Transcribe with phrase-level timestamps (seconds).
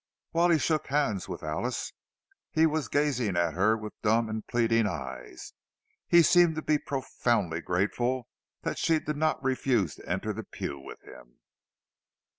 [0.31, 1.93] While he shook hands with Alice,
[2.49, 5.53] he was gazing at her with dumb and pleading eyes;
[6.07, 8.27] he seemed to be profoundly grateful
[8.63, 11.37] that she did not refuse to enter the pew with him.